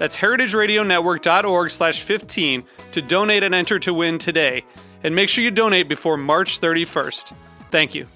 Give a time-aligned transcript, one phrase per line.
[0.00, 4.64] That's heritageradionetwork.org slash 15 to donate and enter to win today.
[5.04, 7.34] And make sure you donate before March 31st.
[7.70, 8.06] Thank you.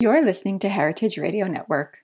[0.00, 1.98] You're listening to Heritage Radio Network.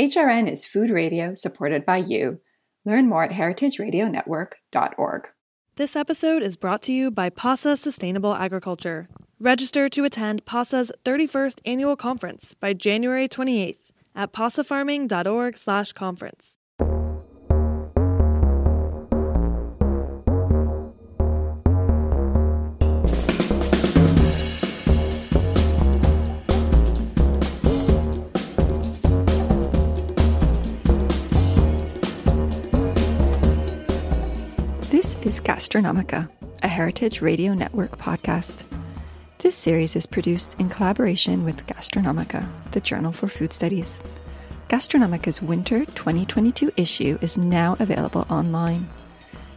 [0.00, 2.40] HRN is food radio supported by you.
[2.86, 5.28] Learn more at heritageradionetwork.org.
[5.76, 9.10] This episode is brought to you by PASA Sustainable Agriculture.
[9.38, 13.87] Register to attend PASA's 31st annual conference by January 28th
[14.18, 16.58] at pasafarming.org/conference.
[34.90, 36.28] This is Gastronomica,
[36.62, 38.64] a Heritage Radio Network podcast.
[39.40, 44.02] This series is produced in collaboration with Gastronomica, the Journal for Food Studies.
[44.68, 48.90] Gastronomica's winter 2022 issue is now available online.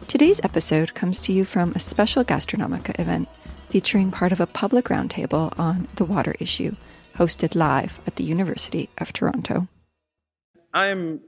[0.06, 3.28] Today's episode comes to you from a special Gastronomica event
[3.70, 6.76] featuring part of a public roundtable on the water issue,
[7.16, 9.66] hosted live at the University of Toronto.
[10.72, 11.22] I'm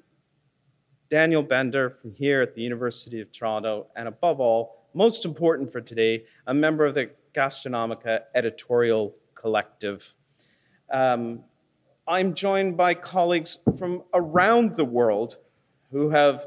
[1.11, 5.81] Daniel Bender from here at the University of Toronto, and above all, most important for
[5.81, 10.15] today, a member of the Gastronomica editorial collective.
[10.93, 11.45] Um,
[12.07, 15.39] I'm joined by colleagues from around the world
[15.91, 16.47] who have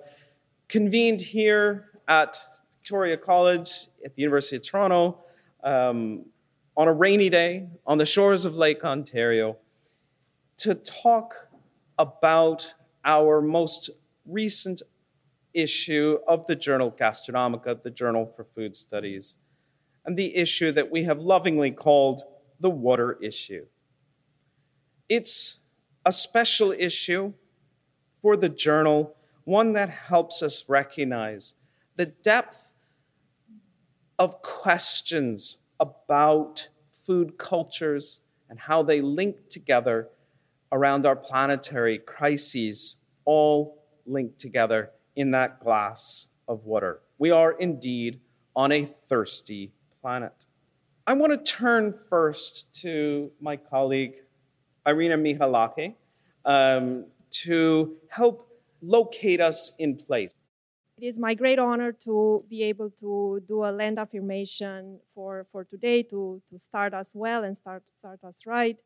[0.67, 2.37] convened here at
[2.79, 5.19] Victoria College at the University of Toronto
[5.63, 6.25] um,
[6.75, 9.57] on a rainy day on the shores of Lake Ontario
[10.57, 11.49] to talk
[11.97, 12.73] about
[13.03, 13.89] our most
[14.25, 14.81] recent
[15.53, 19.35] issue of the journal Gastronomica, the Journal for Food Studies
[20.07, 22.23] and the issue that we have lovingly called
[22.61, 23.65] the water issue.
[25.09, 25.59] It's
[26.05, 27.33] a special issue
[28.21, 31.53] for the journal, one that helps us recognize
[31.97, 32.73] the depth
[34.17, 40.07] of questions about food cultures and how they link together
[40.71, 42.95] around our planetary crises,
[43.25, 47.01] all linked together in that glass of water.
[47.17, 48.21] We are indeed
[48.55, 49.73] on a thirsty
[50.07, 50.45] planet.
[51.05, 54.15] I want to turn first to my colleague,
[54.85, 55.95] Irina Mihalache,
[56.45, 57.07] um,
[57.43, 58.35] to help
[58.81, 60.31] locate us in place.
[60.97, 65.65] It is my great honor to be able to do a land affirmation for, for
[65.65, 68.77] today to, to start us well and start, start us right.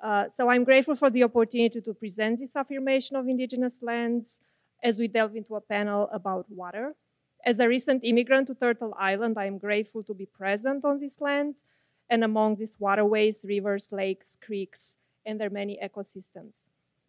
[0.00, 4.40] Uh, so I'm grateful for the opportunity to present this affirmation of Indigenous lands
[4.82, 6.94] as we delve into a panel about water.
[7.46, 11.20] As a recent immigrant to Turtle Island, I am grateful to be present on these
[11.20, 11.62] lands
[12.08, 14.96] and among these waterways, rivers, lakes, creeks,
[15.26, 16.54] and their many ecosystems.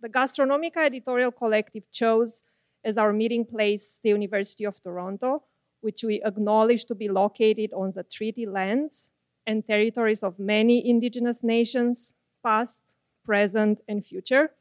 [0.02, 2.44] The Gastronomica Editorial Collective chose
[2.84, 5.44] as our meeting place the University of Toronto,
[5.80, 9.12] which we acknowledge to be located on the treaty lands
[9.48, 12.14] and territories of many Indigenous nations,
[12.44, 12.82] past,
[13.24, 14.52] present, and future,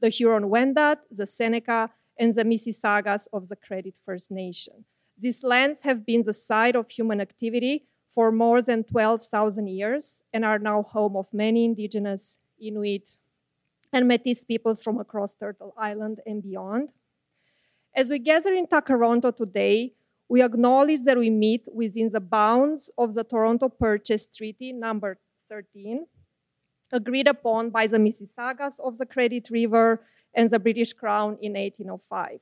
[0.00, 4.84] the Huron-Wendat, the Seneca, and the Mississaugas of the Credit First Nation.
[5.18, 10.44] These lands have been the site of human activity for more than 12,000 years and
[10.44, 13.18] are now home of many indigenous Inuit
[13.92, 16.92] and Métis peoples from across Turtle Island and beyond.
[17.94, 19.94] As we gather in Takaronto today,
[20.28, 26.06] we acknowledge that we meet within the bounds of the Toronto Purchase Treaty number 13,
[26.92, 30.02] agreed upon by the Mississaugas of the Credit River
[30.34, 32.40] and the British Crown in 1805.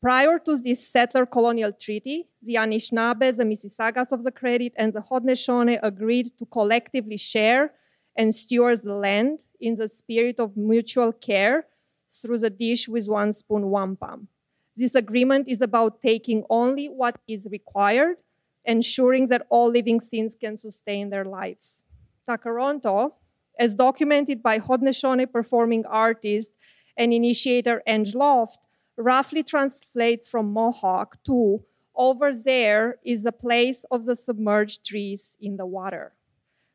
[0.00, 5.00] Prior to this settler colonial treaty, the Anishinaabe, the Mississaugas of the Credit, and the
[5.00, 7.72] Haudenosaunee agreed to collectively share
[8.16, 11.66] and steward the land in the spirit of mutual care
[12.10, 14.28] through the dish with one spoon wampum.
[14.74, 18.16] This agreement is about taking only what is required
[18.64, 21.82] ensuring that all living things can sustain their lives.
[22.28, 23.12] Takaronto,
[23.58, 26.52] as documented by Haudenosaunee performing artist
[26.96, 28.58] and initiator Ange Loft,
[29.00, 31.64] roughly translates from Mohawk to
[31.94, 36.12] over there is a place of the submerged trees in the water.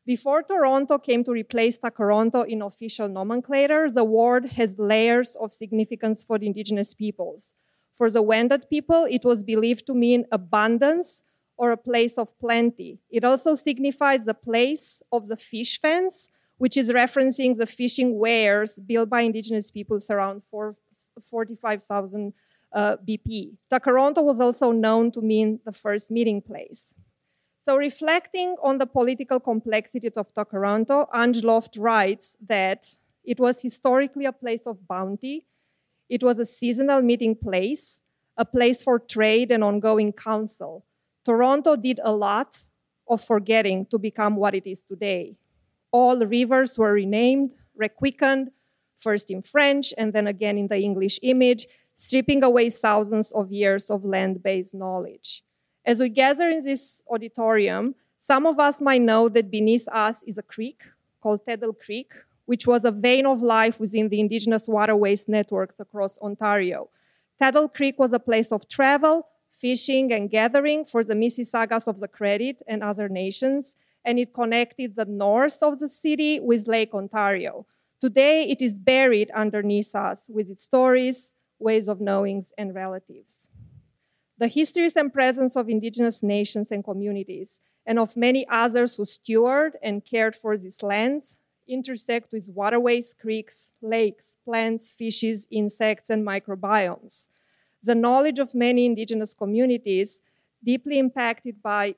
[0.04, 6.22] Before Toronto came to replace Takaronto in official nomenclature, the word has layers of significance
[6.22, 7.54] for indigenous peoples.
[7.96, 11.24] For the Wendat people, it was believed to mean abundance
[11.56, 13.00] or a place of plenty.
[13.10, 16.28] It also signifies the place of the fish fence,
[16.58, 20.42] which is referencing the fishing weirs built by indigenous peoples around
[21.24, 22.32] 45,000
[22.72, 23.56] uh, BP.
[23.70, 26.94] Takaronto was also known to mean the first meeting place.
[27.60, 32.88] So, reflecting on the political complexities of Takaronto, Ange Loft writes that
[33.24, 35.46] it was historically a place of bounty,
[36.08, 38.00] it was a seasonal meeting place,
[38.36, 40.84] a place for trade and ongoing council.
[41.24, 42.66] Toronto did a lot
[43.08, 45.36] of forgetting to become what it is today.
[45.90, 48.50] All rivers were renamed, requickened,
[48.96, 53.90] first in French and then again in the English image, stripping away thousands of years
[53.90, 55.42] of land based knowledge.
[55.84, 60.38] As we gather in this auditorium, some of us might know that beneath us is
[60.38, 60.82] a creek
[61.22, 62.12] called Taddle Creek,
[62.46, 66.88] which was a vein of life within the Indigenous waterways networks across Ontario.
[67.38, 72.08] Taddle Creek was a place of travel, fishing, and gathering for the Mississaugas of the
[72.08, 77.66] Credit and other nations, and it connected the north of the city with Lake Ontario.
[78.00, 83.48] Today, it is buried underneath us with its stories, ways of knowings, and relatives.
[84.38, 89.78] The histories and presence of indigenous nations and communities, and of many others who steward
[89.82, 97.28] and cared for these lands, intersect with waterways, creeks, lakes, plants, fishes, insects, and microbiomes.
[97.82, 100.22] The knowledge of many indigenous communities,
[100.62, 101.94] deeply impacted by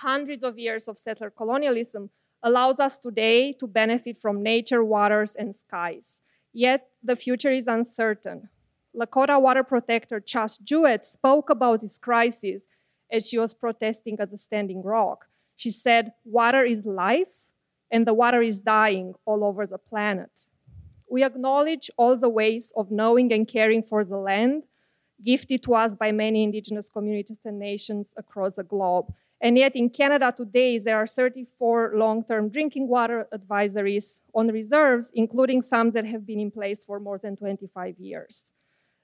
[0.00, 2.10] hundreds of years of settler colonialism,
[2.42, 6.20] allows us today to benefit from nature, waters, and skies.
[6.52, 8.48] Yet the future is uncertain.
[8.96, 12.62] Lakota water protector Chas Jewett spoke about this crisis
[13.10, 15.26] as she was protesting at the Standing Rock.
[15.56, 17.46] She said, Water is life,
[17.90, 20.30] and the water is dying all over the planet.
[21.10, 24.64] We acknowledge all the ways of knowing and caring for the land
[25.22, 29.12] gifted to us by many indigenous communities and nations across the globe.
[29.42, 35.10] And yet, in Canada today, there are 34 long term drinking water advisories on reserves,
[35.14, 38.50] including some that have been in place for more than 25 years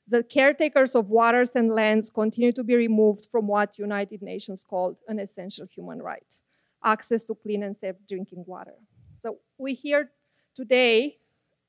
[0.09, 4.97] the caretakers of waters and lands continue to be removed from what United Nations called
[5.09, 6.43] an essential human right,
[6.85, 8.75] access to clean and safe drinking water.
[9.19, 10.11] So we here
[10.55, 11.17] today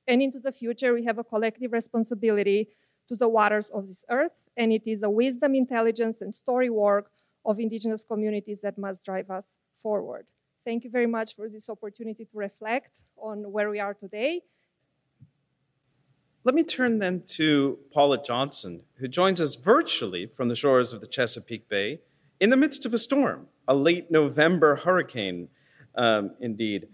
[0.08, 2.70] and into the future, we have a collective responsibility
[3.08, 7.10] to the waters of this earth, and it is a wisdom, intelligence, and story work
[7.48, 10.28] of indigenous communities that must drive us forward.
[10.64, 14.42] Thank you very much for this opportunity to reflect on where we are today
[16.48, 21.02] let me turn then to Paula Johnson, who joins us virtually from the shores of
[21.02, 22.00] the Chesapeake Bay
[22.40, 25.50] in the midst of a storm, a late November hurricane,
[25.96, 26.88] um, indeed.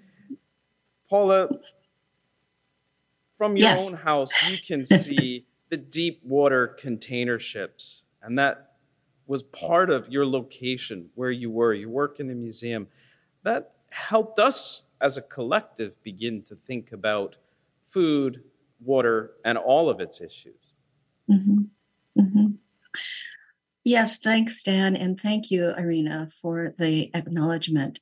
[1.08, 1.50] Paula,
[3.38, 3.94] from your yes.
[3.94, 8.72] own house, you can see the deep water container ships, and that
[9.26, 11.74] was part of your location where you were.
[11.74, 12.88] You work in the museum.
[13.44, 17.36] That helped us as a collective begin to think about
[17.86, 18.44] food
[18.86, 20.74] water, and all of its issues.
[21.30, 21.62] Mm-hmm.
[22.20, 22.48] Mm-hmm.
[23.84, 28.00] Yes, thanks, Dan, and thank you, Irina, for the acknowledgement.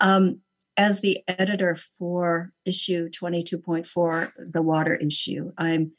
[0.00, 0.40] Um,
[0.76, 5.92] as the editor for issue 22.4, the water issue, I'm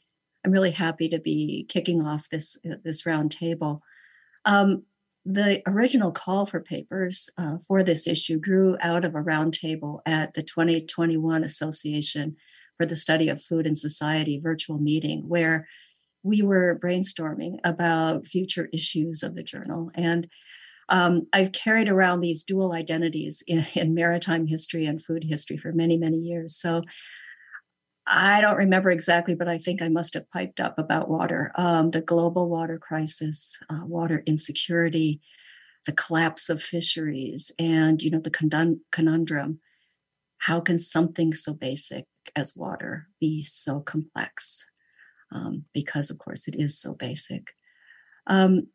[0.44, 3.82] I'm really happy to be kicking off this this round table.
[4.46, 4.84] Um,
[5.24, 10.34] the original call for papers uh, for this issue grew out of a roundtable at
[10.34, 12.36] the 2021 Association
[12.76, 15.66] for the Study of Food and Society virtual meeting where
[16.22, 19.90] we were brainstorming about future issues of the journal.
[19.94, 20.28] And
[20.88, 25.72] um, I've carried around these dual identities in, in maritime history and food history for
[25.72, 26.56] many, many years.
[26.56, 26.82] So
[28.06, 31.90] I don't remember exactly, but I think I must have piped up about water, um,
[31.90, 35.20] the global water crisis, uh, water insecurity,
[35.86, 39.60] the collapse of fisheries, and you know the conundrum:
[40.38, 42.04] how can something so basic
[42.36, 44.64] as water be so complex?
[45.32, 47.54] Um, because, of course, it is so basic.
[48.28, 48.68] Um,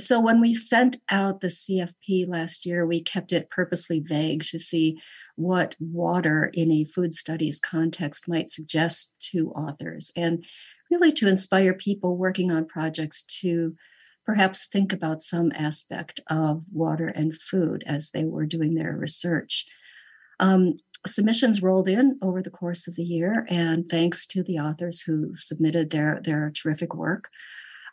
[0.00, 4.58] so, when we sent out the CFP last year, we kept it purposely vague to
[4.58, 5.00] see
[5.36, 10.44] what water in a food studies context might suggest to authors and
[10.90, 13.74] really to inspire people working on projects to
[14.24, 19.64] perhaps think about some aspect of water and food as they were doing their research.
[20.40, 20.74] Um,
[21.06, 25.34] submissions rolled in over the course of the year, and thanks to the authors who
[25.34, 27.30] submitted their, their terrific work,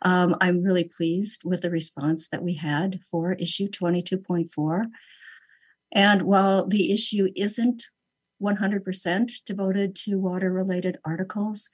[0.02, 4.86] um, I'm really pleased with the response that we had for issue 22.4.
[5.92, 7.84] And while the issue isn't
[8.42, 11.70] 100% devoted to water related articles,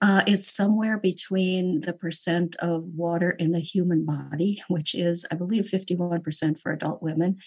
[0.00, 5.36] uh, it's somewhere between the percent of water in the human body, which is, I
[5.36, 7.38] believe, 51% for adult women,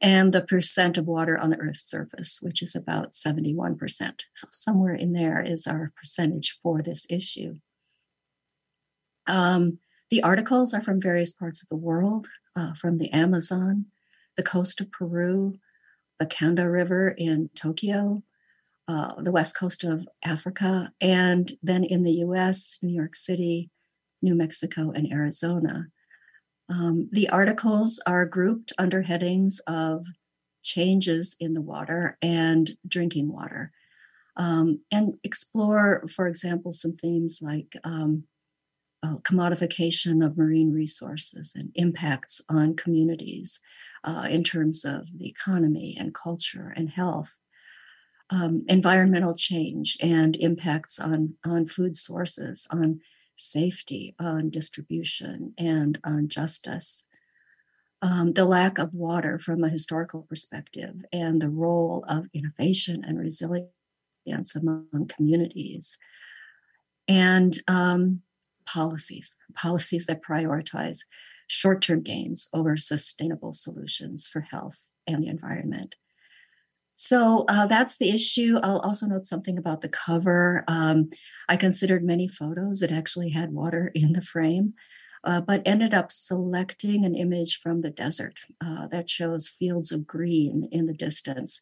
[0.00, 3.78] and the percent of water on the Earth's surface, which is about 71%.
[4.34, 7.58] So, somewhere in there is our percentage for this issue.
[9.26, 9.78] Um,
[10.10, 13.86] the articles are from various parts of the world, uh, from the Amazon,
[14.36, 15.58] the coast of Peru,
[16.18, 18.22] the Kanda River in Tokyo,
[18.88, 23.70] uh, the west coast of Africa, and then in the US, New York City,
[24.22, 25.88] New Mexico, and Arizona.
[26.68, 30.06] Um, the articles are grouped under headings of
[30.62, 33.72] changes in the water and drinking water,
[34.36, 38.24] um, and explore, for example, some themes like um,
[39.06, 43.60] uh, commodification of marine resources and impacts on communities
[44.04, 47.38] uh, in terms of the economy and culture and health.
[48.30, 53.00] Um, environmental change and impacts on, on food sources, on
[53.36, 57.04] safety, on distribution, and on justice.
[58.02, 63.18] Um, the lack of water from a historical perspective, and the role of innovation and
[63.18, 65.98] resilience among communities.
[67.06, 68.22] And um,
[68.66, 71.00] policies, policies that prioritize
[71.46, 75.94] short term gains over sustainable solutions for health and the environment.
[76.96, 78.58] So uh, that's the issue.
[78.62, 80.64] I'll also note something about the cover.
[80.66, 81.10] Um,
[81.48, 84.72] I considered many photos that actually had water in the frame,
[85.22, 90.06] uh, but ended up selecting an image from the desert uh, that shows fields of
[90.06, 91.60] green in the distance,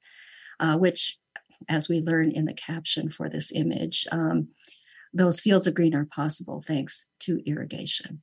[0.61, 1.19] uh, which,
[1.69, 4.49] as we learn in the caption for this image, um,
[5.15, 8.23] those fields of green are possible thanks to irrigation.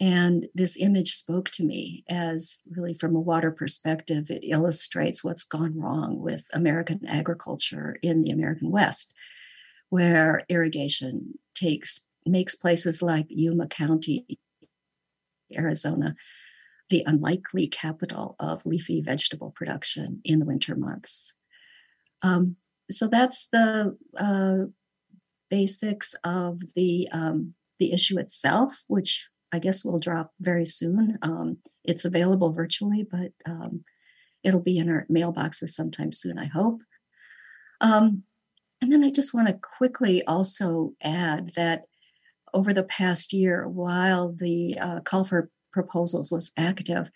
[0.00, 5.42] And this image spoke to me as really from a water perspective, it illustrates what's
[5.42, 9.14] gone wrong with American agriculture in the American West,
[9.88, 14.38] where irrigation takes makes places like Yuma County,
[15.56, 16.14] Arizona,
[16.90, 21.34] the unlikely capital of leafy vegetable production in the winter months.
[22.22, 22.56] Um,
[22.90, 24.70] so that's the uh,
[25.50, 31.18] basics of the um, the issue itself, which I guess will drop very soon.
[31.22, 33.84] Um, it's available virtually, but um,
[34.42, 36.82] it'll be in our mailboxes sometime soon, I hope.
[37.80, 38.24] Um,
[38.80, 41.84] and then I just want to quickly also add that
[42.54, 47.10] over the past year, while the uh, call for proposals was active,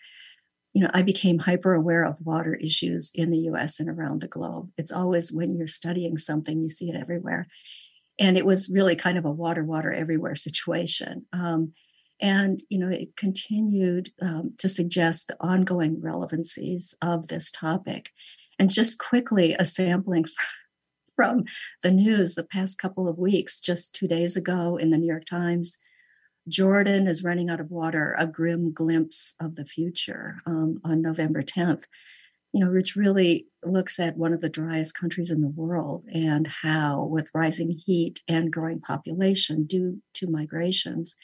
[0.73, 4.27] you know, I became hyper aware of water issues in the US and around the
[4.27, 4.71] globe.
[4.77, 7.47] It's always when you're studying something, you see it everywhere
[8.23, 11.25] and it was really kind of a water water everywhere situation.
[11.33, 11.73] Um,
[12.21, 18.09] and you know it continued um, to suggest the ongoing relevancies of this topic.
[18.57, 20.25] And just quickly a sampling
[21.15, 21.43] from
[21.83, 25.25] the news the past couple of weeks just two days ago in the new york
[25.25, 25.77] times
[26.49, 31.43] jordan is running out of water a grim glimpse of the future um, on november
[31.43, 31.83] 10th
[32.53, 36.47] you know, which really looks at one of the driest countries in the world and
[36.47, 41.15] how, with rising heat and growing population due to migrations,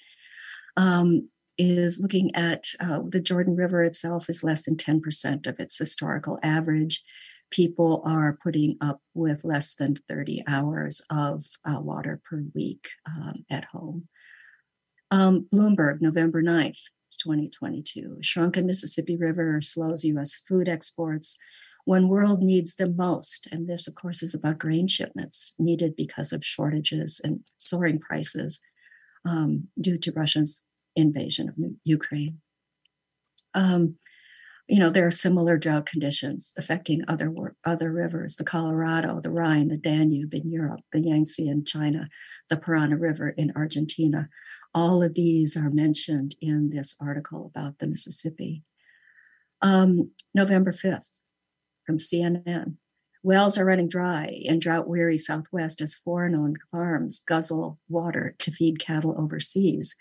[0.75, 5.77] um, is looking at uh, the Jordan River itself is less than 10% of its
[5.77, 7.03] historical average.
[7.51, 13.45] People are putting up with less than 30 hours of uh, water per week um,
[13.51, 14.07] at home.
[15.11, 16.81] Um, Bloomberg, November 9th,
[17.17, 18.17] 2022.
[18.21, 20.35] Shrunken Mississippi River slows U.S.
[20.35, 21.37] food exports
[21.85, 23.47] when world needs them most.
[23.51, 28.61] And this, of course, is about grain shipments needed because of shortages and soaring prices
[29.27, 32.39] um, due to Russia's invasion of Ukraine.
[33.53, 33.95] Um,
[34.67, 37.33] you know, there are similar drought conditions affecting other
[37.65, 42.07] other rivers, the Colorado, the Rhine, the Danube in Europe, the Yangtze in China,
[42.49, 44.29] the Parana River in Argentina.
[44.73, 48.63] All of these are mentioned in this article about the Mississippi.
[49.61, 51.23] Um, November 5th
[51.85, 52.75] from CNN.
[53.21, 58.51] Wells are running dry in drought weary Southwest as foreign owned farms guzzle water to
[58.51, 59.95] feed cattle overseas.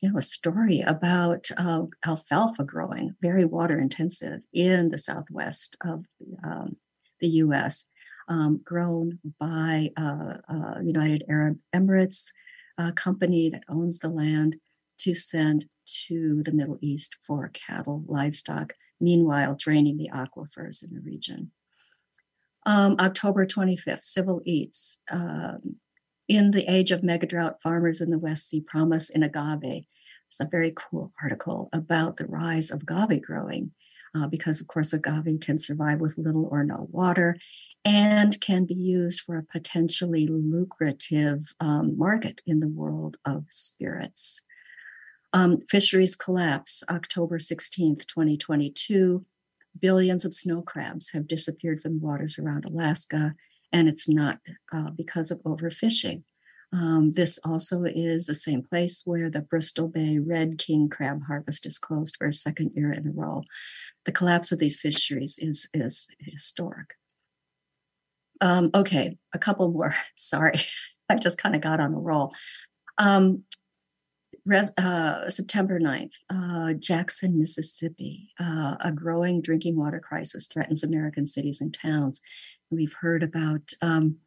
[0.00, 6.06] You know, a story about uh, alfalfa growing, very water intensive in the Southwest of
[6.42, 6.76] um,
[7.20, 7.90] the US,
[8.28, 12.32] um, grown by uh, uh, United Arab Emirates,
[12.78, 14.56] a company that owns the land
[14.98, 21.00] to send to the Middle East for cattle, livestock, meanwhile draining the aquifers in the
[21.00, 21.52] region.
[22.64, 24.98] Um, October 25th, Civil Eats.
[25.10, 25.76] Um,
[26.28, 29.84] in the age of mega drought, farmers in the West see promise in agave.
[30.26, 33.70] It's a very cool article about the rise of agave growing,
[34.14, 37.38] uh, because of course agave can survive with little or no water,
[37.86, 44.42] and can be used for a potentially lucrative um, market in the world of spirits.
[45.32, 49.24] Um, fisheries collapse, October 16th, 2022.
[49.78, 53.36] Billions of snow crabs have disappeared from waters around Alaska,
[53.72, 54.40] and it's not
[54.72, 56.24] uh, because of overfishing.
[56.72, 61.64] Um, this also is the same place where the Bristol Bay red king crab harvest
[61.64, 63.44] is closed for a second year in a row.
[64.06, 66.94] The collapse of these fisheries is, is historic.
[68.40, 69.94] Um, okay, a couple more.
[70.14, 70.54] Sorry,
[71.08, 72.32] I just kind of got on a roll.
[72.98, 73.44] Um,
[74.44, 78.30] res, uh, September 9th, uh, Jackson, Mississippi.
[78.40, 82.22] Uh, a growing drinking water crisis threatens American cities and towns.
[82.70, 84.18] We've heard about um,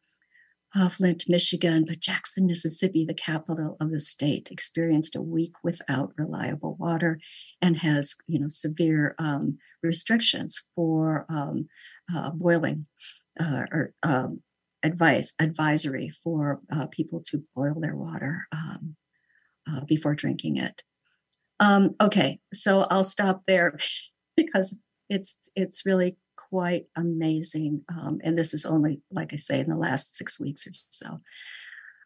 [0.76, 6.14] uh, Flint, Michigan, but Jackson, Mississippi, the capital of the state, experienced a week without
[6.18, 7.20] reliable water
[7.62, 11.68] and has, you know, severe um, restrictions for um,
[12.14, 12.86] uh, boiling
[13.40, 14.42] uh, or um,
[14.84, 18.96] advice advisory for uh, people to boil their water um,
[19.70, 20.84] uh, before drinking it.
[21.60, 23.78] Um, okay, so I'll stop there
[24.38, 24.80] because
[25.10, 29.76] it's it's really quite amazing, um, and this is only like I say in the
[29.76, 31.20] last six weeks or so.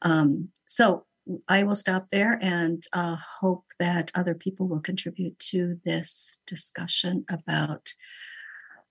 [0.02, 1.06] Um, so
[1.48, 7.24] I will stop there and uh, hope that other people will contribute to this discussion
[7.30, 7.94] about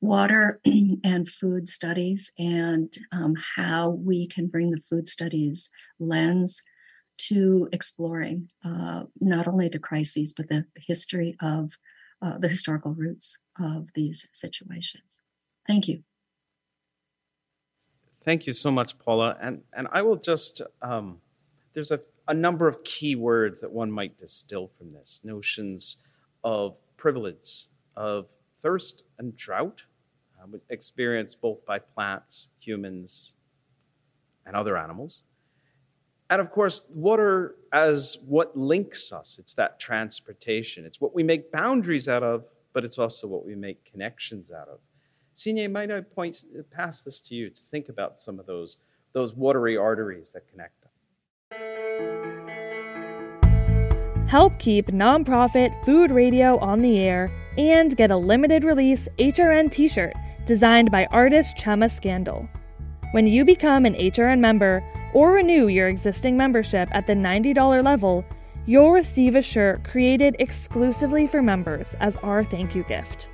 [0.02, 0.60] water
[1.04, 6.62] and food studies and um, how we can bring the food studies lens
[7.16, 11.70] to exploring uh, not only the crises but the history of
[12.20, 15.22] uh, the historical roots of these situations.
[15.66, 16.02] Thank you.
[18.20, 19.36] Thank you so much, Paula.
[19.40, 21.18] And and I will just um,
[21.74, 25.98] there's a, a number of key words that one might distill from this notions
[26.44, 29.82] of privilege, of thirst and drought,
[30.42, 33.34] uh, experienced both by plants, humans,
[34.46, 35.24] and other animals.
[36.30, 39.38] And of course, water as what links us.
[39.38, 40.86] It's that transportation.
[40.86, 44.68] It's what we make boundaries out of, but it's also what we make connections out
[44.68, 44.78] of.
[45.34, 48.78] Signe, might I point, pass this to you to think about some of those,
[49.12, 50.90] those watery arteries that connect us?
[54.28, 59.88] Help keep nonprofit food radio on the air and get a limited release HRN t
[59.88, 60.14] shirt
[60.46, 62.48] designed by artist Chema Scandal.
[63.12, 68.24] When you become an HRN member or renew your existing membership at the $90 level,
[68.66, 73.28] you'll receive a shirt created exclusively for members as our thank you gift.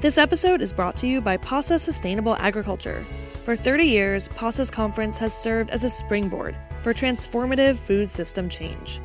[0.00, 3.06] This episode is brought to you by PASA Sustainable Agriculture.
[3.44, 9.00] For 30 years, PASA's conference has served as a springboard for transformative food system change.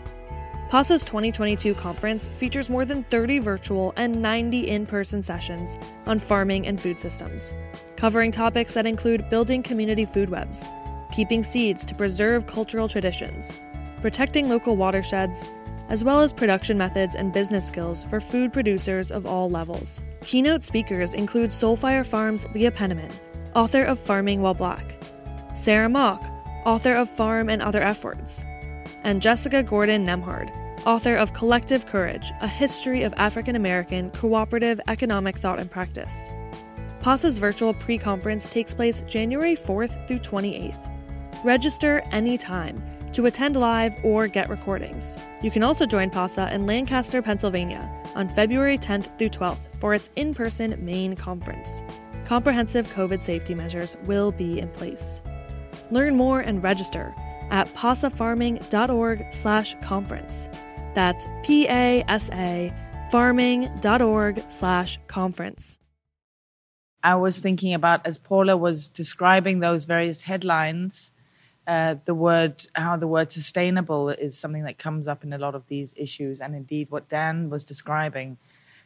[0.69, 6.67] PASA's 2022 conference features more than 30 virtual and 90 in person sessions on farming
[6.67, 7.53] and food systems,
[7.95, 10.67] covering topics that include building community food webs,
[11.13, 13.53] keeping seeds to preserve cultural traditions,
[14.01, 15.47] protecting local watersheds,
[15.87, 20.01] as well as production methods and business skills for food producers of all levels.
[20.19, 23.13] Keynote speakers include Soulfire Farms' Leah Penniman,
[23.55, 25.01] author of Farming While Black,
[25.55, 26.21] Sarah Mock,
[26.65, 28.43] author of Farm and Other F Words,
[29.07, 30.51] and Jessica Gordon Nembhard,
[30.85, 36.29] author of Collective Courage A History of African American Cooperative Economic Thought and Practice.
[36.99, 40.93] PASA's virtual pre conference takes place January 4th through 28th.
[41.45, 45.17] Register anytime to attend live or get recordings.
[45.41, 50.09] You can also join PASA in Lancaster, Pennsylvania on February 10th through 12th for its
[50.17, 51.81] in person main conference.
[52.25, 55.21] Comprehensive COVID safety measures will be in place.
[55.91, 57.15] Learn more and register
[57.49, 60.49] at pasafarming.org slash conference.
[60.93, 62.73] That's P-A-S-A
[63.09, 65.79] farming.org slash conference.
[67.03, 71.11] I was thinking about as Paula was describing those various headlines,
[71.65, 75.55] uh, the word how the word sustainable is something that comes up in a lot
[75.55, 78.37] of these issues, and indeed what Dan was describing.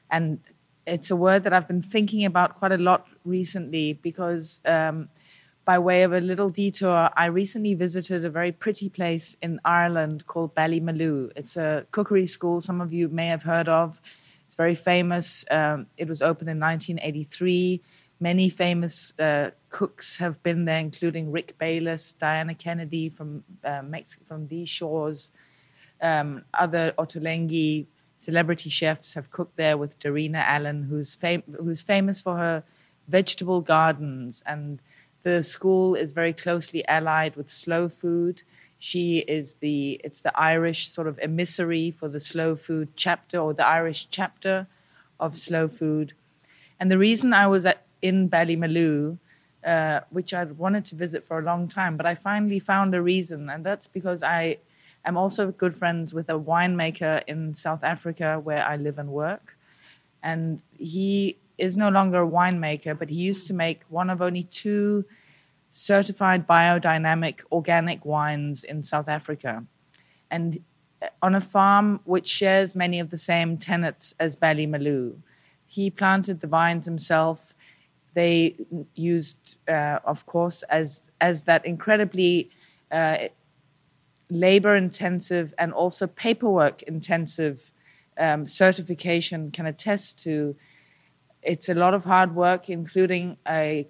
[0.09, 0.39] And
[0.85, 5.09] it's a word that I've been thinking about quite a lot recently because, um,
[5.63, 10.25] by way of a little detour, I recently visited a very pretty place in Ireland
[10.25, 11.31] called Ballymaloe.
[11.35, 14.01] It's a cookery school some of you may have heard of.
[14.45, 15.45] It's very famous.
[15.51, 17.79] Um, it was opened in 1983.
[18.19, 24.25] Many famous uh, cooks have been there, including Rick Bayless, Diana Kennedy from uh, Mexico,
[24.27, 25.31] from these shores.
[26.01, 27.85] Um, other Ottolenghi
[28.19, 32.63] celebrity chefs have cooked there with Darina Allen, who's, fam- who's famous for her
[33.07, 34.43] vegetable gardens.
[34.45, 34.81] And
[35.23, 38.43] the school is very closely allied with Slow Food.
[38.79, 43.53] She is the, it's the Irish sort of emissary for the Slow Food chapter or
[43.53, 44.67] the Irish chapter
[45.19, 46.13] of Slow Food.
[46.79, 49.19] And the reason I was at, in Ballymaloe,
[49.63, 53.01] uh, which I'd wanted to visit for a long time, but I finally found a
[53.01, 54.57] reason, and that's because I
[55.05, 59.57] I'm also good friends with a winemaker in South Africa where I live and work.
[60.21, 64.43] And he is no longer a winemaker, but he used to make one of only
[64.43, 65.05] two
[65.71, 69.63] certified biodynamic organic wines in South Africa.
[70.29, 70.59] And
[71.21, 75.15] on a farm which shares many of the same tenets as Ballymaloe.
[75.67, 77.53] He planted the vines himself.
[78.13, 78.57] They
[78.95, 82.49] used, uh, of course, as as that incredibly
[82.91, 83.29] uh,
[84.29, 87.71] labor intensive and also paperwork intensive
[88.17, 90.55] um, certification can attest to.
[91.41, 93.87] It's a lot of hard work, including a,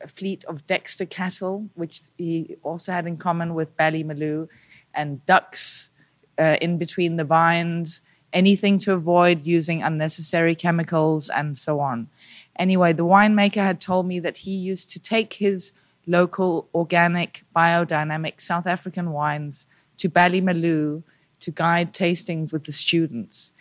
[0.00, 4.48] a fleet of Dexter cattle, which he also had in common with Ballymaloe,
[4.94, 5.90] and ducks
[6.38, 8.02] uh, in between the vines,
[8.32, 12.08] anything to avoid using unnecessary chemicals, and so on.
[12.56, 15.72] Anyway, the winemaker had told me that he used to take his
[16.06, 21.02] local, organic, biodynamic South African wines to Ballymaloe
[21.40, 23.52] to guide tastings with the students.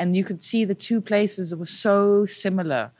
[0.00, 2.90] And you could see the two places were so similar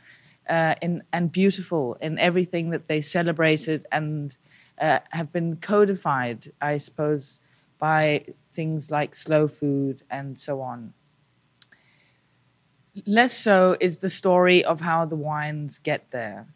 [0.46, 4.36] uh, in, and beautiful in everything that they celebrated and
[4.78, 7.40] uh, have been codified, I suppose,
[7.78, 10.92] by things like slow food and so on.
[13.06, 16.48] Less so is the story of how the wines get there,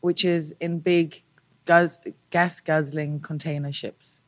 [0.00, 1.22] which is in big
[1.64, 4.22] gas guzzling container ships.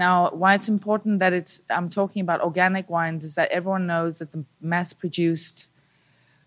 [0.00, 4.18] Now, why it's important that it's I'm talking about organic wines is that everyone knows
[4.20, 5.70] that the mass-produced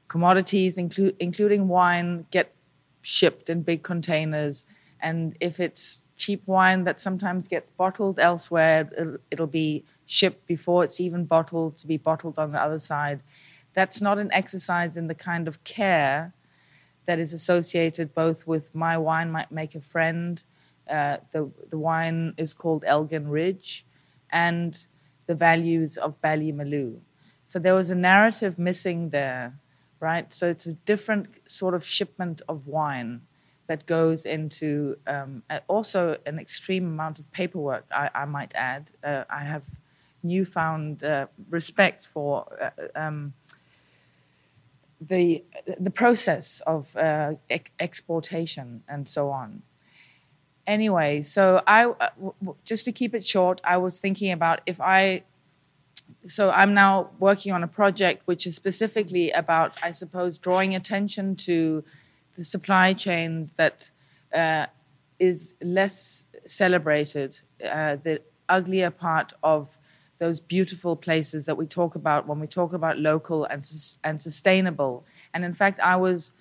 [0.07, 2.51] commodities, inclu- including wine, get
[3.03, 4.65] shipped in big containers.
[4.99, 10.83] And if it's cheap wine that sometimes gets bottled elsewhere, it'll, it'll be shipped before
[10.83, 13.19] it's even bottled to be bottled on the other side.
[13.75, 16.33] That's not an exercise in the kind of care
[17.05, 20.41] that is associated both with my wine might make a friend
[20.89, 23.85] uh, the, the wine is called Elgin Ridge,
[24.31, 24.85] and
[25.27, 26.99] the values of Ballymaloe.
[27.45, 29.59] So there was a narrative missing there,
[29.99, 30.33] right?
[30.33, 33.21] So it's a different sort of shipment of wine
[33.67, 38.91] that goes into um, also an extreme amount of paperwork, I, I might add.
[39.03, 39.63] Uh, I have
[40.21, 43.33] newfound uh, respect for uh, um,
[44.99, 45.43] the,
[45.79, 47.33] the process of uh,
[47.79, 49.61] exportation and so on
[50.67, 52.09] anyway, so I uh,
[52.65, 55.23] just to keep it short, I was thinking about if I.
[56.27, 61.35] So I'm now working on a project which is specifically about, I suppose, drawing attention
[61.37, 61.83] to
[62.37, 63.91] the supply chain that
[64.33, 64.67] uh,
[65.19, 69.77] is less celebrated, uh, the uglier part of
[70.19, 73.69] those beautiful places that we talk about when we talk about local and,
[74.03, 75.05] and sustainable.
[75.33, 76.31] And in fact, I was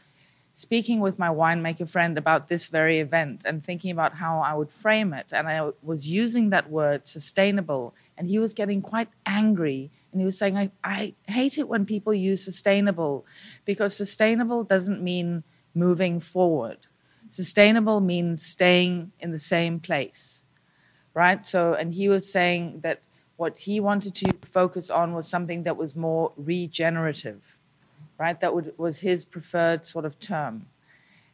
[0.55, 4.71] speaking with my winemaker friend about this very event and thinking about how I would
[4.71, 5.33] frame it.
[5.33, 9.91] And I was using that word sustainable, and he was getting quite angry.
[10.13, 13.25] And he was saying, I, I hate it when people use sustainable
[13.65, 15.43] because sustainable doesn't mean
[15.75, 16.79] moving forward.
[17.31, 20.43] Sustainable means staying in the same place,
[21.15, 21.47] right?
[21.47, 23.01] So, and he was saying that
[23.39, 27.52] what he wanted to focus on was something that was more regenerative
[28.23, 28.41] right?
[28.41, 30.67] That would, was his preferred sort of term.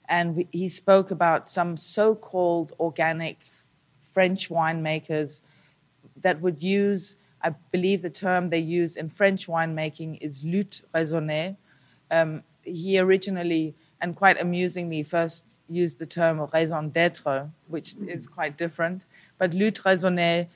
[0.09, 3.37] And he spoke about some so called organic
[4.15, 5.43] French winemakers
[6.23, 11.57] that would use, I believe the term they use in French winemaking is lutte raisonnée.
[12.11, 18.57] Um, he originally, and quite amusingly, first used the term raison d'etre, which is quite
[18.57, 19.05] different.
[19.37, 20.47] But lutte raisonnée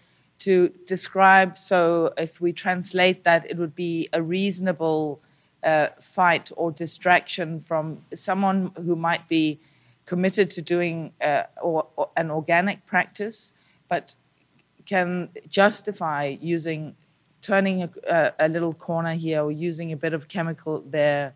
[0.45, 5.21] to describe, so if we translate that, it would be a reasonable
[5.65, 9.61] uh, fight or distraction from someone who might be
[10.07, 13.53] committed to doing uh, or, or an organic practice,
[13.89, 14.17] but
[14.87, 16.97] can justify using
[17.41, 21.35] turning a, a, little corner here or using a bit of chemical there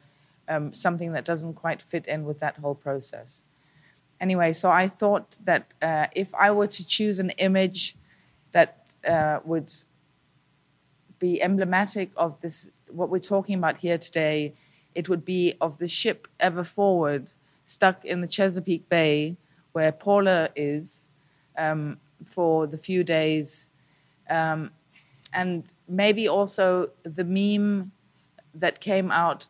[0.49, 3.43] um, something that doesn't quite fit in with that whole process.
[4.21, 7.97] Anyway, so I thought that uh, if I were to choose an image
[8.53, 9.73] that uh, would
[11.19, 14.55] be emblematic of this, what we're talking about here today,
[14.95, 17.33] it would be of the ship Ever Forward
[17.65, 19.37] stuck in the Chesapeake Bay
[19.73, 21.05] where Paula is
[21.59, 23.69] um, for the few days.
[24.31, 24.71] Um,
[25.33, 27.93] and maybe also the meme
[28.55, 29.49] that came out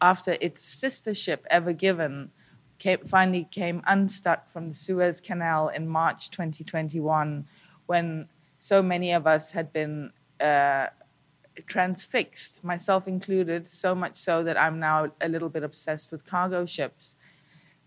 [0.00, 2.30] after its sister ship, Ever Given,
[2.78, 7.46] came, finally came unstuck from the Suez Canal in March 2021,
[7.86, 10.86] when so many of us had been uh,
[11.66, 16.66] transfixed, myself included, so much so that I'm now a little bit obsessed with cargo
[16.66, 17.16] ships.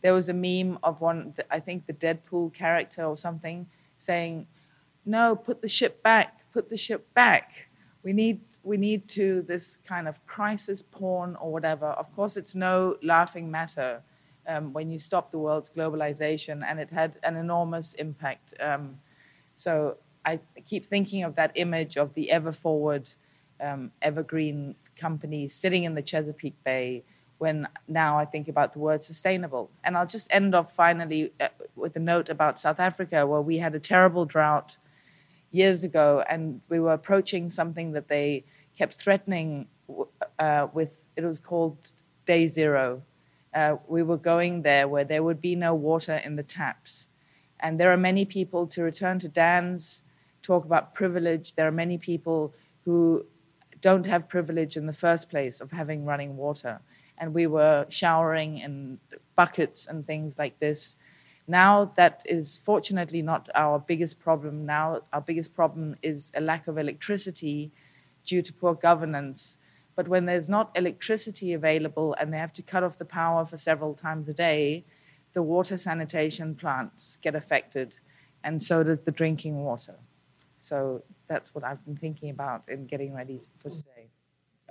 [0.01, 4.47] There was a meme of one, I think the Deadpool character or something, saying,
[5.05, 7.67] No, put the ship back, put the ship back.
[8.03, 11.87] We need we need to this kind of crisis porn or whatever.
[11.87, 14.01] Of course, it's no laughing matter
[14.47, 18.53] um, when you stop the world's globalization, and it had an enormous impact.
[18.59, 18.99] Um,
[19.55, 23.09] so I keep thinking of that image of the ever forward,
[23.61, 27.03] um, evergreen company sitting in the Chesapeake Bay.
[27.37, 31.47] When now I think about the word sustainable, and I'll just end off finally uh,
[31.75, 34.77] with a note about South Africa, where we had a terrible drought
[35.49, 38.43] years ago, and we were approaching something that they
[38.77, 39.65] kept threatening
[40.37, 40.91] uh, with.
[41.15, 41.77] It was called
[42.27, 43.01] Day Zero.
[43.55, 47.07] Uh, we were going there where there would be no water in the taps,
[47.59, 48.67] and there are many people.
[48.67, 50.03] To return to Dan's
[50.43, 52.53] talk about privilege, there are many people
[52.85, 53.25] who
[53.81, 56.79] don't have privilege in the first place of having running water,
[57.17, 58.99] and we were showering in
[59.35, 60.95] buckets and things like this
[61.47, 64.65] now, that is fortunately not our biggest problem.
[64.65, 67.71] Now, our biggest problem is a lack of electricity
[68.25, 69.57] due to poor governance.
[69.95, 73.57] But when there's not electricity available and they have to cut off the power for
[73.57, 74.85] several times a day,
[75.33, 77.97] the water sanitation plants get affected,
[78.43, 79.95] and so does the drinking water.
[80.61, 84.09] So that's what I've been thinking about in getting ready for today.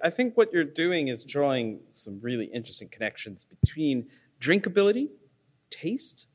[0.02, 4.06] I think what you're doing is drawing some really interesting connections between
[4.40, 5.08] drinkability,
[5.68, 6.26] taste,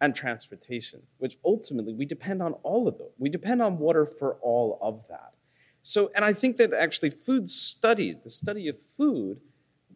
[0.00, 3.08] and transportation, which ultimately we depend on all of them.
[3.18, 5.34] We depend on water for all of that.
[5.82, 9.40] So, and I think that actually food studies, the study of food,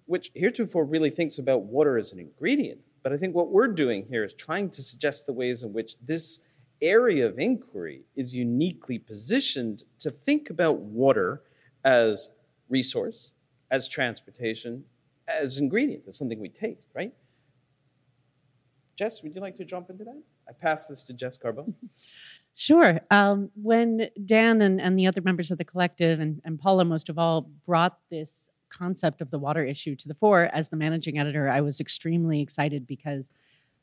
[0.06, 4.06] which heretofore really thinks about water as an ingredient, but I think what we're doing
[4.08, 6.44] here is trying to suggest the ways in which this
[6.82, 11.42] area of inquiry is uniquely positioned to think about water
[11.84, 12.30] as
[12.68, 13.32] resource,
[13.70, 14.84] as transportation,
[15.28, 17.14] as ingredient, as something we taste, right?
[18.96, 20.22] Jess, would you like to jump into that?
[20.48, 21.74] I pass this to Jess Carbone.
[22.54, 23.00] Sure.
[23.10, 27.08] Um, when Dan and, and the other members of the collective, and, and Paula most
[27.08, 31.18] of all, brought this concept of the water issue to the fore as the managing
[31.18, 33.32] editor, I was extremely excited because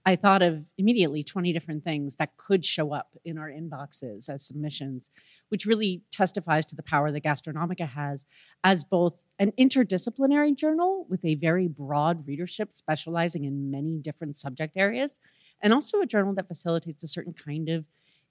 [0.10, 4.44] I thought of immediately 20 different things that could show up in our inboxes as
[4.44, 5.12] submissions,
[5.50, 8.26] which really testifies to the power that Gastronomica has
[8.64, 14.76] as both an interdisciplinary journal with a very broad readership specializing in many different subject
[14.76, 15.20] areas,
[15.62, 17.86] and also a journal that facilitates a certain kind of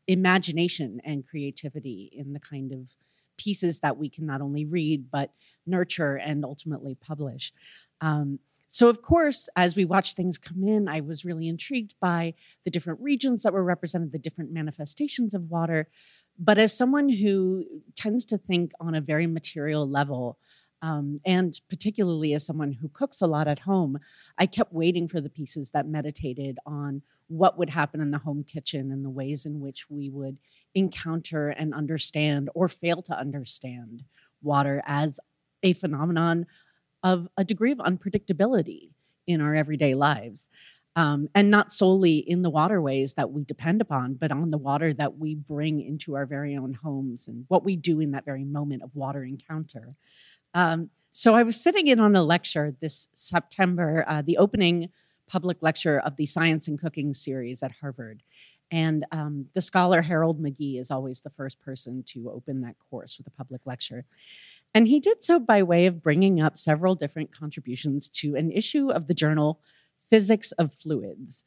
[0.09, 2.89] imagination and creativity in the kind of
[3.37, 5.31] pieces that we can not only read, but
[5.65, 7.53] nurture and ultimately publish.
[8.01, 12.35] Um, so, of course, as we watched things come in, I was really intrigued by
[12.65, 15.89] the different regions that were represented, the different manifestations of water.
[16.39, 17.65] But as someone who
[17.97, 20.39] tends to think on a very material level,
[20.83, 23.99] um, and particularly as someone who cooks a lot at home,
[24.37, 28.45] I kept waiting for the pieces that meditated on what would happen in the home
[28.45, 30.39] kitchen and the ways in which we would
[30.75, 34.05] encounter and understand or fail to understand
[34.43, 35.19] water as
[35.63, 36.47] a phenomenon
[37.09, 38.91] of a degree of unpredictability
[39.27, 40.51] in our everyday lives.
[40.97, 44.93] Um, and not solely in the waterways that we depend upon, but on the water
[44.95, 48.45] that we bring into our very own homes and what we do in that very
[48.45, 49.95] moment of water encounter.
[50.55, 54.89] Um, so I was sitting in on a lecture this September, uh, the opening
[55.29, 58.23] public lecture of the Science and Cooking series at Harvard.
[58.71, 63.19] And um, the scholar Harold McGee is always the first person to open that course
[63.19, 64.05] with a public lecture.
[64.75, 68.91] And he did so by way of bringing up several different contributions to an issue
[68.91, 69.61] of the journal
[70.11, 71.45] Physics of Fluids.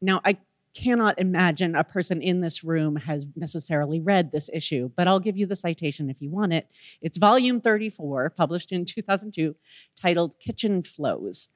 [0.00, 0.38] Now, I
[0.74, 5.36] cannot imagine a person in this room has necessarily read this issue, but I'll give
[5.36, 6.68] you the citation if you want it.
[7.00, 9.56] It's volume 34, published in 2002,
[9.98, 11.48] titled Kitchen Flows.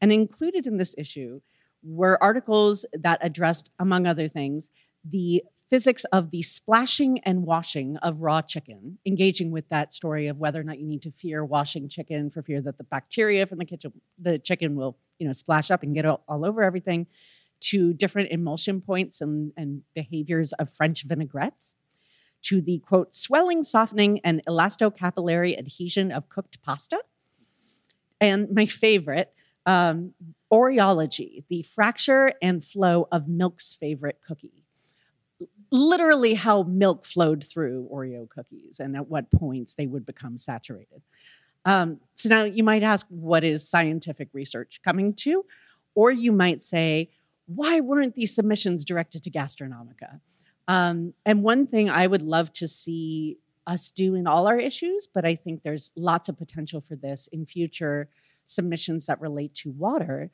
[0.00, 1.40] And included in this issue
[1.84, 4.70] were articles that addressed, among other things,
[5.08, 10.38] the physics of the splashing and washing of raw chicken, engaging with that story of
[10.38, 13.58] whether or not you need to fear washing chicken for fear that the bacteria from
[13.58, 17.06] the kitchen, the chicken will, you know, splash up and get all, over everything,
[17.58, 21.74] to different emulsion points and, and behaviors of French vinaigrettes,
[22.42, 26.98] to the quote, swelling, softening, and elastocapillary adhesion of cooked pasta.
[28.20, 29.32] And my favorite,
[29.64, 30.12] um,
[30.52, 34.65] Oreology, the fracture and flow of milk's favorite cookie
[35.70, 41.02] literally how milk flowed through Oreo cookies and at what points they would become saturated.
[41.64, 45.44] Um, so now you might ask, what is scientific research coming to?
[45.94, 47.10] Or you might say,
[47.46, 50.20] why weren't these submissions directed to Gastronomica?
[50.68, 55.08] Um, and one thing I would love to see us do in all our issues,
[55.12, 58.08] but I think there's lots of potential for this in future
[58.44, 60.30] submissions that relate to water,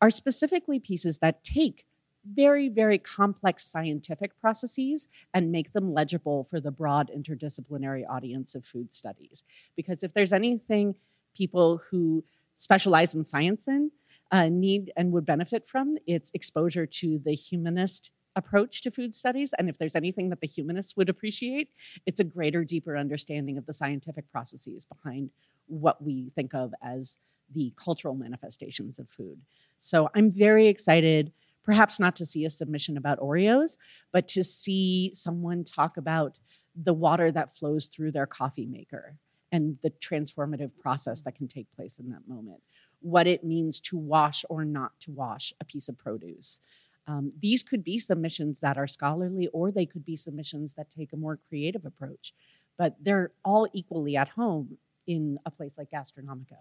[0.00, 1.84] are specifically pieces that take
[2.24, 8.64] very, very complex scientific processes and make them legible for the broad interdisciplinary audience of
[8.64, 9.44] food studies.
[9.76, 10.94] Because if there's anything
[11.36, 13.90] people who specialize in science in
[14.30, 19.52] uh, need and would benefit from, it's exposure to the humanist approach to food studies.
[19.58, 21.68] And if there's anything that the humanists would appreciate,
[22.06, 25.30] it's a greater, deeper understanding of the scientific processes behind
[25.66, 27.18] what we think of as
[27.54, 29.38] the cultural manifestations of food.
[29.78, 31.32] So I'm very excited
[31.64, 33.76] perhaps not to see a submission about Oreos,
[34.12, 36.38] but to see someone talk about
[36.74, 39.16] the water that flows through their coffee maker
[39.50, 42.62] and the transformative process that can take place in that moment,
[43.00, 46.60] what it means to wash or not to wash a piece of produce.
[47.06, 51.12] Um, these could be submissions that are scholarly, or they could be submissions that take
[51.12, 52.32] a more creative approach,
[52.78, 56.58] but they're all equally at home in a place like Gastronomica.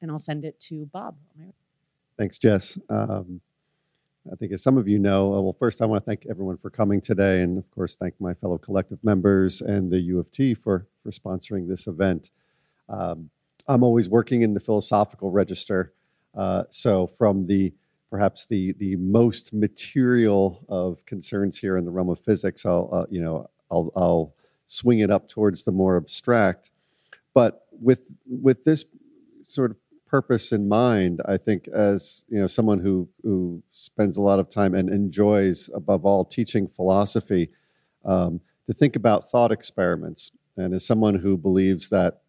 [0.00, 1.16] And I'll send it to Bob.
[2.18, 2.78] Thanks, Jess.
[2.88, 3.40] Um,
[4.30, 6.56] I think, as some of you know, uh, well, first I want to thank everyone
[6.56, 10.30] for coming today, and of course, thank my fellow collective members and the U of
[10.30, 12.30] T for for sponsoring this event.
[12.88, 13.30] Um,
[13.66, 15.92] I'm always working in the philosophical register,
[16.36, 17.72] uh, so from the
[18.10, 23.06] perhaps the the most material of concerns here in the realm of physics, I'll uh,
[23.10, 24.34] you know I'll, I'll
[24.66, 26.70] swing it up towards the more abstract.
[27.34, 28.84] But with with this
[29.42, 29.76] sort of
[30.12, 34.50] purpose in mind, I think, as you know, someone who who spends a lot of
[34.50, 37.48] time and enjoys, above all, teaching philosophy,
[38.04, 42.20] um, to think about thought experiments, and as someone who believes that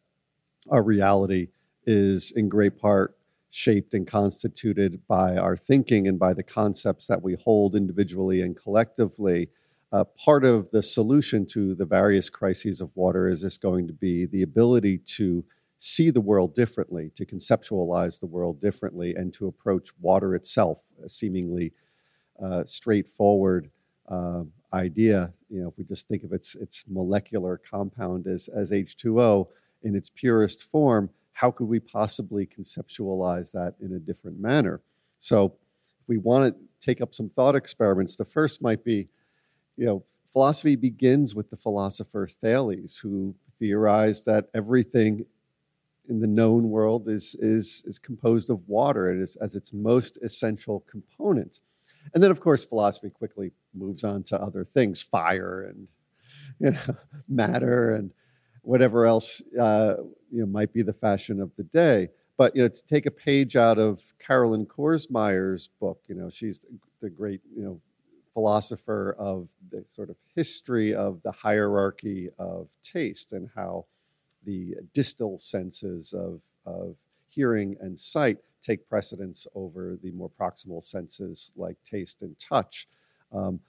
[0.72, 1.50] our reality
[1.86, 3.17] is in great part
[3.50, 8.56] shaped and constituted by our thinking and by the concepts that we hold individually and
[8.56, 9.50] collectively.
[9.91, 13.93] Uh, part of the solution to the various crises of water is just going to
[13.93, 15.43] be the ability to
[15.84, 21.10] see the world differently, to conceptualize the world differently, and to approach water itself, a
[21.10, 21.74] seemingly
[22.41, 23.69] uh, straightforward
[24.08, 25.34] uh, idea.
[25.50, 29.50] You know, if we just think of its its molecular compound as as H2O
[29.82, 34.80] in its purest form, how could we possibly conceptualize that in a different manner?
[35.19, 35.54] So,
[36.02, 39.10] if we want to take up some thought experiments, the first might be,
[39.76, 45.26] you know, philosophy begins with the philosopher Thales, who theorized that everything
[46.10, 50.84] in the known world is, is, is composed of water as, as its most essential
[50.89, 51.60] component.
[52.13, 55.88] And then, of course, philosophy quickly moves on to other things fire and
[56.60, 56.96] you know,
[57.28, 58.12] matter and
[58.62, 59.96] whatever else uh,
[60.32, 62.10] you know, might be the fashion of the day.
[62.38, 66.66] But you know, to take a page out of Carolyn Korsmeyer's book, you know, she's
[67.00, 67.80] the great you know
[68.34, 73.86] philosopher of the sort of history of the hierarchy of taste and how
[74.46, 76.96] the distal senses of, of
[77.30, 82.88] hearing and sight take precedence over the more proximal senses like taste and touch.
[83.32, 83.60] Um,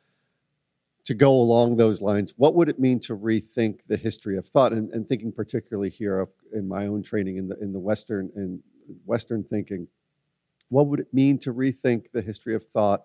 [1.04, 4.72] to go along those lines, what would it mean to rethink the history of thought?
[4.72, 8.30] And, and thinking particularly here of, in my own training in the in the Western
[8.34, 8.62] in
[9.04, 9.86] Western thinking,
[10.68, 13.04] what would it mean to rethink the history of thought,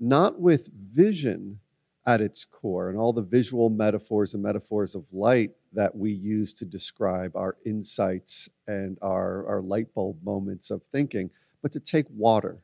[0.00, 1.60] not with vision
[2.06, 6.54] at its core and all the visual metaphors and metaphors of light that we use
[6.54, 11.28] to describe our insights and our, our light bulb moments of thinking,
[11.62, 12.58] but to take water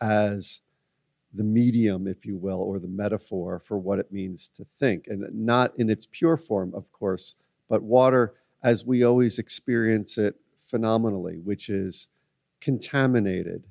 [0.00, 0.62] as
[1.34, 5.06] the medium, if you will, or the metaphor for what it means to think.
[5.06, 7.34] And not in its pure form, of course,
[7.68, 12.08] but water as we always experience it phenomenally, which is
[12.60, 13.64] contaminated,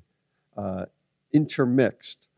[0.56, 0.86] uh,
[1.32, 2.29] intermixed,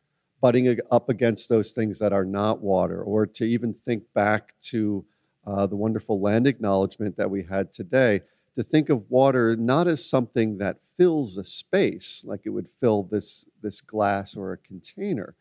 [0.42, 5.04] butting up against those things that are not water, or to even think back to
[5.46, 8.20] uh, the wonderful land acknowledgement that we had today,
[8.54, 13.04] to think of water not as something that fills a space like it would fill
[13.04, 15.34] this, this glass or a container,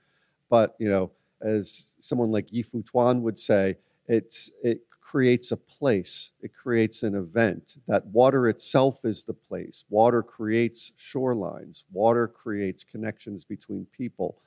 [0.50, 3.76] but you know, as someone like Yi-Fu Tuan would say,
[4.08, 9.84] it's, it creates a place, it creates an event, that water itself is the place.
[9.90, 14.38] Water creates shorelines, water creates connections between people.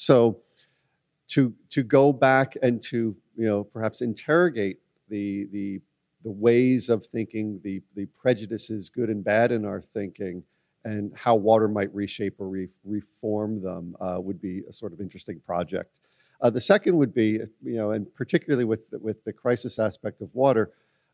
[0.00, 0.38] So
[1.28, 4.78] to, to go back and to you know, perhaps interrogate
[5.10, 5.82] the, the,
[6.24, 10.42] the ways of thinking, the, the prejudices, good and bad in our thinking,
[10.86, 15.02] and how water might reshape or re- reform them uh, would be a sort of
[15.02, 16.00] interesting project.
[16.40, 17.32] Uh, the second would be,
[17.62, 20.70] you know, and particularly with the, with the crisis aspect of water,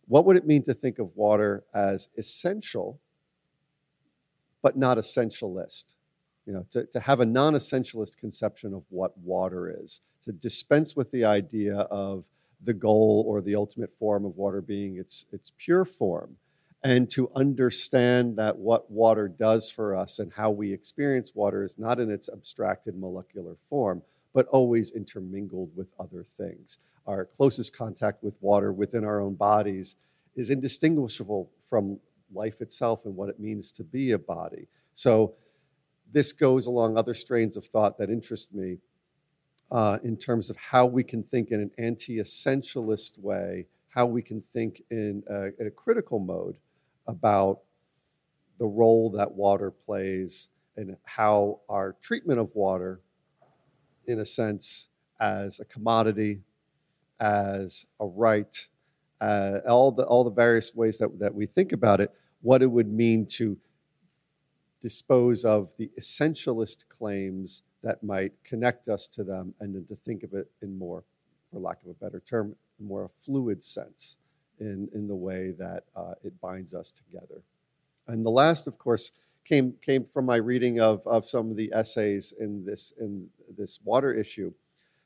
[0.07, 3.01] what would it mean to think of water as essential,
[4.63, 5.97] but not essentialist?
[6.47, 11.11] You know, to, to have a non-essentialist conception of what water is, to dispense with
[11.11, 12.25] the idea of
[12.63, 16.37] the goal or the ultimate form of water being its its pure form,
[16.85, 21.79] and to understand that what water does for us and how we experience water is
[21.79, 26.79] not in its abstracted molecular form, but always intermingled with other things.
[27.07, 29.97] Our closest contact with water within our own bodies
[30.37, 31.99] is indistinguishable from
[32.35, 34.69] life itself and what it means to be a body.
[34.95, 35.35] So,
[36.17, 38.79] this goes along other strains of thought that interest me
[39.71, 44.23] uh, in terms of how we can think in an anti essentialist way, how we
[44.23, 46.57] can think in a, in a critical mode
[47.07, 47.59] about
[48.59, 50.49] the role that water plays
[50.79, 53.03] and how our treatment of water
[54.07, 54.89] in a sense,
[55.21, 56.41] as a commodity,
[57.21, 58.67] as a right,
[59.21, 62.11] uh, all the all the various ways that, that we think about it,
[62.41, 63.59] what it would mean to
[64.87, 70.23] dispose of the essentialist claims that might connect us to them, and then to think
[70.23, 71.03] of it in more,
[71.51, 74.19] for lack of a better term, more a fluid sense
[74.61, 77.43] in, in the way that uh, it binds us together.
[78.07, 79.11] And the last, of course,
[79.45, 83.29] came came from my reading of, of some of the essays in this in
[83.59, 84.53] this water issue,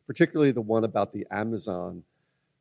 [0.06, 2.02] particularly the one about the Amazon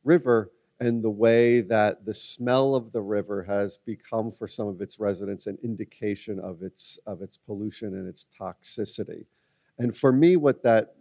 [0.05, 4.79] River and the way that the smell of the river has become for some of
[4.81, 9.25] its residents an indication of its of its pollution and its toxicity.
[9.77, 10.95] And for me, what that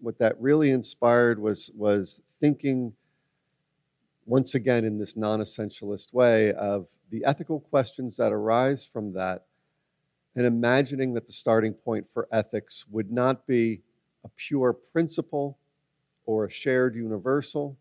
[0.00, 2.92] what that really inspired was was thinking
[4.26, 9.44] once again in this non-essentialist way of the ethical questions that arise from that
[10.36, 13.82] and imagining that the starting point for ethics would not be
[14.24, 15.58] a pure principle
[16.26, 17.78] or a shared universal,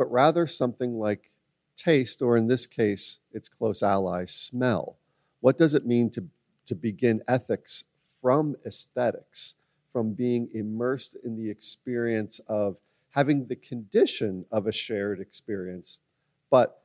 [0.00, 1.30] but rather something like
[1.76, 4.96] taste, or in this case, its close ally, smell.
[5.40, 6.24] What does it mean to,
[6.64, 7.84] to begin ethics
[8.22, 9.56] from aesthetics,
[9.92, 12.78] from being immersed in the experience of
[13.10, 16.00] having the condition of a shared experience,
[16.48, 16.82] but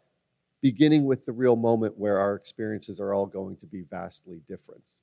[0.59, 4.95] beginning with the real moment where our experiences are all going to be vastly different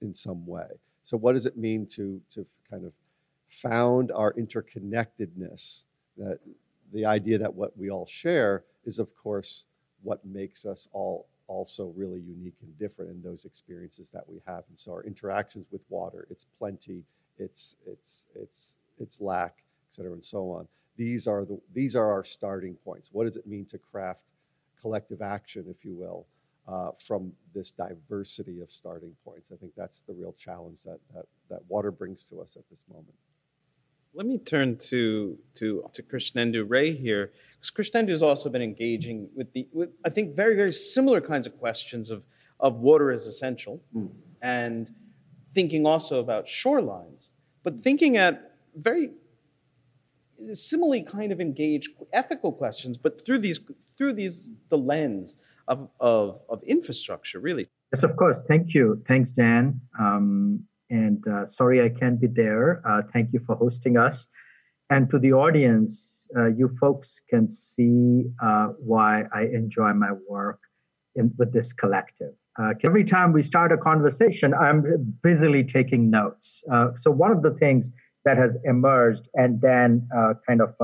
[0.00, 0.68] in some way.
[1.04, 2.94] So, what does it mean to, to kind of
[3.50, 5.84] found our interconnectedness?
[6.16, 6.38] That
[6.92, 9.64] the idea that what we all share is, of course,
[10.02, 14.64] what makes us all also really unique and different in those experiences that we have.
[14.68, 17.04] And so, our interactions with water, its plenty,
[17.38, 20.68] its its its its lack, et cetera, and so on.
[20.96, 23.10] These are the these are our starting points.
[23.12, 24.24] What does it mean to craft
[24.80, 26.26] collective action, if you will,
[26.68, 29.50] uh, from this diversity of starting points.
[29.52, 32.84] I think that's the real challenge that, that, that water brings to us at this
[32.88, 33.14] moment.
[34.14, 39.28] Let me turn to to to Krishnendu Ray here, because Krishnendu has also been engaging
[39.34, 42.26] with the with I think very very similar kinds of questions of
[42.58, 44.10] of water as essential, mm.
[44.42, 44.90] and
[45.54, 47.30] thinking also about shorelines,
[47.62, 49.10] but thinking at very
[50.52, 53.60] similarly kind of engaged ethical questions, but through these
[53.96, 55.36] through these the lens
[55.68, 57.68] of, of, of infrastructure, really.
[57.92, 58.44] Yes, of course.
[58.48, 59.02] Thank you.
[59.06, 59.80] Thanks, Dan.
[59.98, 62.82] Um, and uh, sorry I can't be there.
[62.86, 64.28] Uh, thank you for hosting us.
[64.90, 70.58] And to the audience, uh, you folks can see uh, why I enjoy my work
[71.14, 72.34] in, with this collective.
[72.58, 76.62] Uh, every time we start a conversation, I'm busily taking notes.
[76.96, 77.92] So, one of the things
[78.24, 80.08] that has emerged and Dan
[80.46, 80.74] kind of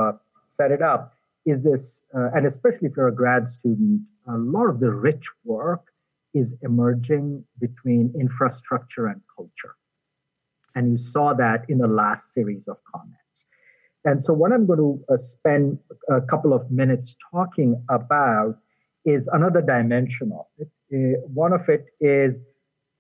[0.47, 1.13] set it up
[1.45, 5.93] is this, and especially if you're a grad student, a lot of the rich work
[6.33, 9.75] is emerging between infrastructure and culture.
[10.77, 13.47] And you saw that in the last series of comments.
[14.05, 18.57] And so, what I'm going to uh, spend a couple of minutes talking about
[19.05, 20.69] is another dimension of it.
[20.95, 22.35] Uh, one of it is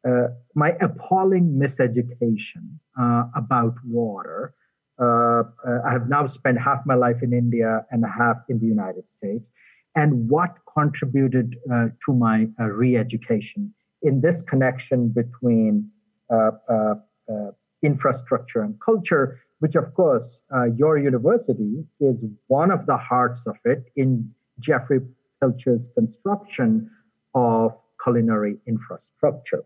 [0.08, 4.54] uh, my appalling miseducation uh, about water.
[4.98, 5.42] Uh, uh,
[5.86, 9.50] I have now spent half my life in India and half in the United States
[9.94, 11.56] and what contributed
[12.04, 13.72] to my uh, re-education
[14.02, 15.90] in this connection between
[16.32, 16.94] uh, uh,
[17.28, 17.50] uh
[17.82, 22.16] infrastructure and culture, which, of course, uh, your university is
[22.48, 25.00] one of the hearts of it in Jeffrey
[25.40, 26.90] Pilcher's construction
[27.34, 29.64] of culinary infrastructure.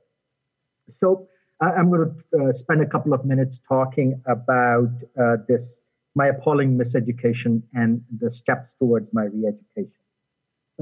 [0.89, 1.29] So,
[1.61, 4.91] I'm going to uh, spend a couple of minutes talking about
[5.21, 5.83] uh, this
[6.15, 9.93] my appalling miseducation and the steps towards my re-education.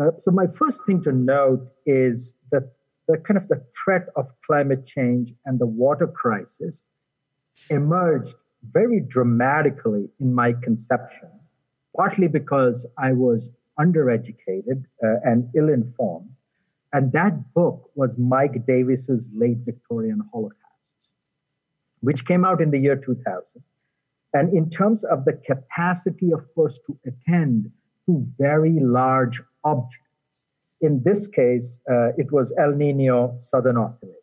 [0.00, 2.72] Uh, so my first thing to note is that
[3.08, 6.86] the kind of the threat of climate change and the water crisis
[7.70, 8.34] emerged
[8.72, 11.28] very dramatically in my conception,
[11.96, 16.30] partly because I was undereducated uh, and ill-informed,
[16.92, 21.12] and that book was Mike Davis's Late Victorian Holocausts,
[22.00, 23.44] which came out in the year 2000.
[24.34, 27.70] And in terms of the capacity, of course, to attend
[28.06, 30.46] to very large objects,
[30.80, 34.16] in this case, uh, it was El Nino Southern Oscillation.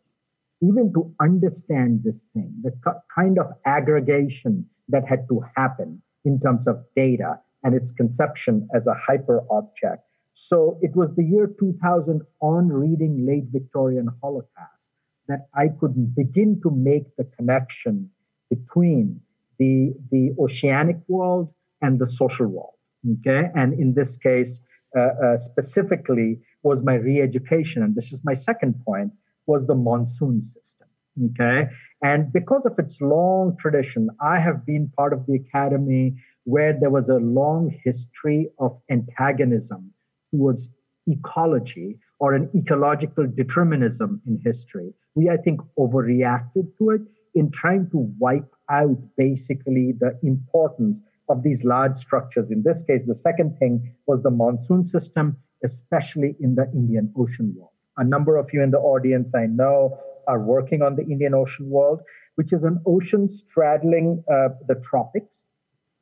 [0.61, 2.73] Even to understand this thing, the
[3.13, 8.87] kind of aggregation that had to happen in terms of data and its conception as
[8.87, 10.03] a hyper object.
[10.33, 14.89] So it was the year 2000 on reading late Victorian Holocaust
[15.27, 18.09] that I could begin to make the connection
[18.49, 19.21] between
[19.57, 22.73] the, the oceanic world and the social world.
[23.19, 23.49] Okay.
[23.55, 24.61] And in this case,
[24.95, 27.83] uh, uh, specifically, was my re education.
[27.83, 29.11] And this is my second point
[29.47, 30.87] was the monsoon system.
[31.31, 31.69] Okay.
[32.03, 36.89] And because of its long tradition, I have been part of the academy where there
[36.89, 39.91] was a long history of antagonism
[40.31, 40.69] towards
[41.07, 44.93] ecology or an ecological determinism in history.
[45.15, 47.01] We, I think, overreacted to it
[47.33, 50.97] in trying to wipe out basically the importance
[51.29, 52.51] of these large structures.
[52.51, 57.53] In this case, the second thing was the monsoon system, especially in the Indian Ocean
[57.57, 57.71] world.
[57.97, 61.69] A number of you in the audience I know are working on the Indian Ocean
[61.69, 62.01] world,
[62.35, 65.45] which is an ocean straddling uh, the tropics,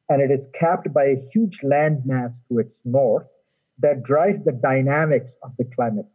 [0.10, 3.28] and it is capped by a huge landmass to its north
[3.80, 6.08] that drives the dynamics of the climate.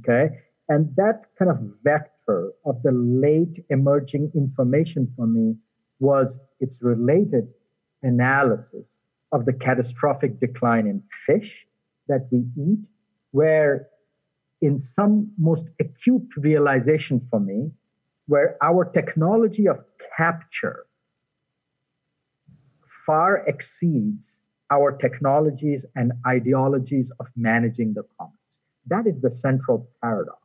[0.00, 0.30] Okay,
[0.68, 5.56] and that kind of vector of the late emerging information for me
[6.00, 7.48] was its related
[8.02, 8.96] analysis
[9.32, 11.66] of the catastrophic decline in fish
[12.08, 12.78] that we eat,
[13.32, 13.88] where
[14.60, 17.70] in some most acute realization for me,
[18.26, 19.78] where our technology of
[20.16, 20.86] capture
[23.06, 24.40] far exceeds
[24.70, 28.60] our technologies and ideologies of managing the commons.
[28.86, 30.42] That is the central paradox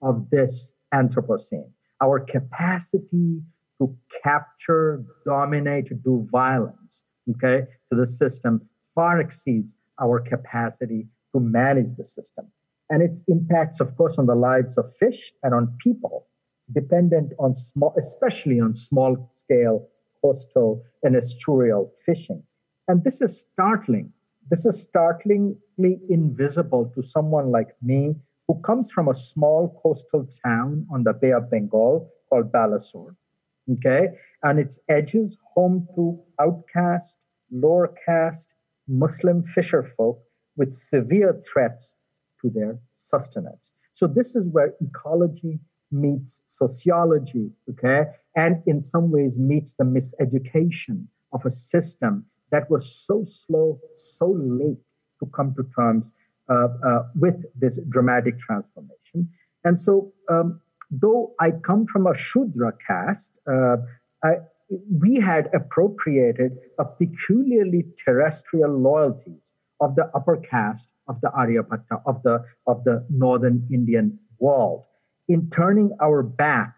[0.00, 1.70] of this Anthropocene.
[2.00, 3.42] Our capacity
[3.78, 11.96] to capture, dominate, do violence, okay, to the system far exceeds our capacity to manage
[11.96, 12.46] the system.
[12.90, 16.26] And its impacts, of course, on the lives of fish and on people,
[16.72, 19.88] dependent on small, especially on small scale
[20.22, 22.42] coastal and estuarial fishing.
[22.88, 24.12] And this is startling.
[24.50, 28.14] This is startlingly invisible to someone like me
[28.46, 33.14] who comes from a small coastal town on the Bay of Bengal called Balasore.
[33.70, 34.08] Okay.
[34.42, 37.18] And its edges home to outcast,
[37.50, 38.48] lower caste
[38.86, 40.22] Muslim fisher folk
[40.56, 41.94] with severe threats
[42.42, 43.72] to their sustenance.
[43.94, 45.58] So this is where ecology
[45.90, 48.04] meets sociology, okay,
[48.36, 54.30] and in some ways meets the miseducation of a system that was so slow, so
[54.30, 54.78] late
[55.20, 56.12] to come to terms
[56.48, 59.28] uh, uh, with this dramatic transformation.
[59.64, 60.60] And so, um,
[60.90, 63.76] though I come from a Shudra caste, uh,
[64.24, 64.36] I,
[65.00, 72.22] we had appropriated a peculiarly terrestrial loyalties of the upper caste of the Aryavarta, of
[72.22, 74.84] the, of the northern Indian world,
[75.28, 76.74] in turning our back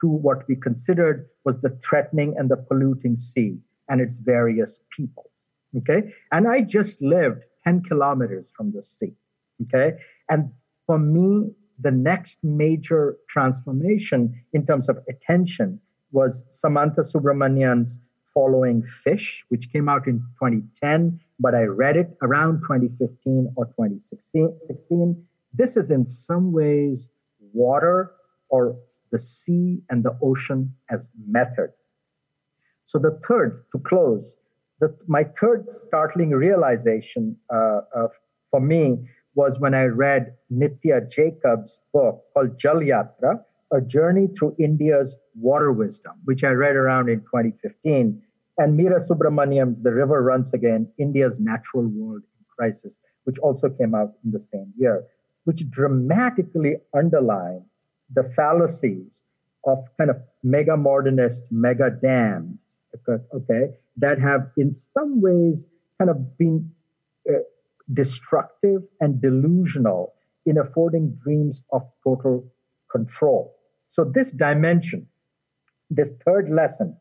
[0.00, 5.30] to what we considered was the threatening and the polluting sea and its various peoples.
[5.78, 6.12] Okay.
[6.32, 9.14] And I just lived 10 kilometers from the sea.
[9.62, 9.96] Okay.
[10.28, 10.50] And
[10.86, 15.80] for me, the next major transformation in terms of attention
[16.12, 17.98] was Samanth Subramanian's
[18.32, 25.26] Following Fish, which came out in 2010, but I read it around 2015 or 2016.
[25.52, 27.08] This is in some ways
[27.52, 28.12] water
[28.48, 28.76] or
[29.10, 31.70] the sea and the ocean as method.
[32.84, 34.34] So the third, to close,
[34.80, 38.08] the, my third startling realization uh, uh,
[38.50, 43.40] for me was when I read Nitya Jacob's book called Jal Yatra,
[43.72, 48.22] A Journey Through India's Water Wisdom, which I read around in 2015,
[48.58, 53.94] and Meera Subramanian's The River Runs Again, India's Natural World in Crisis, which also came
[53.94, 55.04] out in the same year,
[55.44, 57.64] which dramatically underline
[58.12, 59.22] the fallacies
[59.66, 62.78] of kind of mega modernist mega dams,
[63.08, 65.66] okay, that have in some ways
[65.98, 66.70] kind of been
[67.28, 67.38] uh,
[67.92, 70.14] destructive and delusional
[70.46, 72.44] in affording dreams of total
[72.90, 73.54] control.
[73.90, 75.08] So, this dimension,
[75.90, 76.96] this third lesson,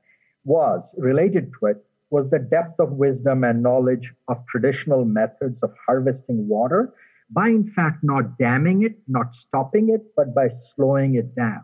[0.46, 1.78] was related to it
[2.10, 6.94] was the depth of wisdom and knowledge of traditional methods of harvesting water
[7.32, 11.64] by, in fact, not damming it, not stopping it, but by slowing it down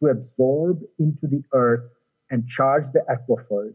[0.00, 1.88] to absorb into the earth
[2.30, 3.74] and charge the aquifers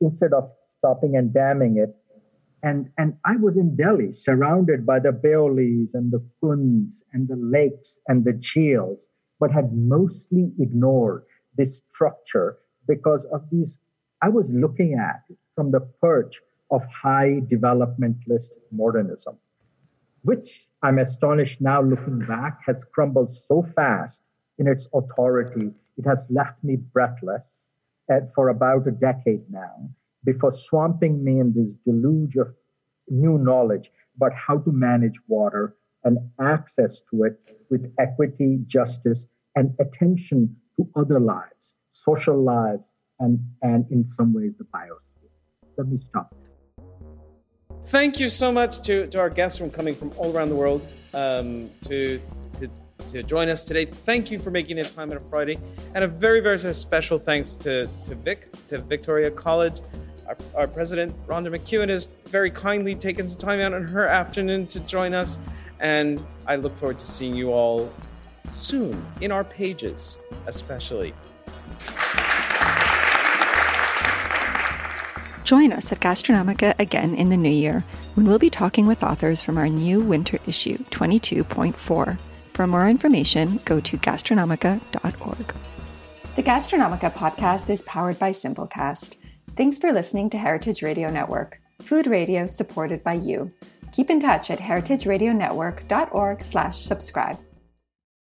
[0.00, 1.96] instead of stopping and damming it.
[2.62, 7.36] And, and I was in Delhi, surrounded by the Baolis and the Kunds and the
[7.36, 9.08] lakes and the Jheels,
[9.40, 11.24] but had mostly ignored
[11.56, 13.78] this structure because of these.
[14.22, 15.22] I was looking at
[15.54, 19.36] from the perch of high developmentalist modernism,
[20.22, 24.20] which I'm astonished now looking back has crumbled so fast
[24.58, 27.46] in its authority, it has left me breathless
[28.10, 29.90] eh, for about a decade now
[30.24, 32.54] before swamping me in this deluge of
[33.08, 37.38] new knowledge about how to manage water and access to it
[37.70, 39.26] with equity, justice,
[39.56, 42.90] and attention to other lives, social lives,
[43.20, 45.24] and, and in some ways the biosphere
[45.76, 46.34] let me stop.
[47.84, 50.86] Thank you so much to, to our guests from coming from all around the world
[51.12, 52.20] um, to,
[52.58, 52.70] to,
[53.10, 53.84] to join us today.
[53.84, 55.58] Thank you for making it time on a Friday.
[55.94, 59.80] And a very, very special thanks to, to Vic, to Victoria College.
[60.26, 64.66] Our, our president, Rhonda McEwen, has very kindly taken some time out on her afternoon
[64.68, 65.38] to join us.
[65.80, 67.92] And I look forward to seeing you all
[68.48, 71.12] soon in our pages, especially.
[75.44, 79.42] Join us at Gastronomica again in the new year when we'll be talking with authors
[79.42, 82.18] from our new winter issue 22.4.
[82.54, 85.54] For more information, go to gastronomica.org.
[86.36, 89.16] The Gastronomica podcast is powered by Simplecast.
[89.54, 93.52] Thanks for listening to Heritage Radio Network, food radio supported by you.
[93.92, 97.38] Keep in touch at heritageradionetwork.org/subscribe.